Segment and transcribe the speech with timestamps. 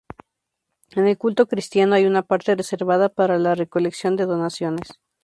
[0.95, 4.89] En el culto cristiano, hay una parte reservada para la recolección de donaciones.